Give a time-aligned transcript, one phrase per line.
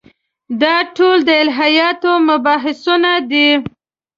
[0.61, 3.49] دا ټول د الهیاتو مبحثونه دي.